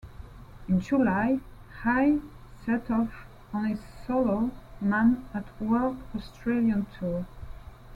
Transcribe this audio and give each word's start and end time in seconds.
In 0.67 0.79
July, 0.79 1.39
Hay 1.83 2.19
set 2.65 2.89
off 2.89 3.27
on 3.53 3.65
his 3.65 3.79
solo 4.07 4.49
Man 4.79 5.29
at 5.31 5.45
Work 5.61 5.95
Australian 6.15 6.87
tour. 6.97 7.27